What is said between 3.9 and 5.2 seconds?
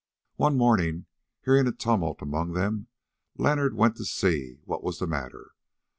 to see what was the